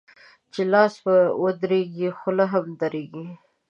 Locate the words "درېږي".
1.61-2.09, 2.81-3.27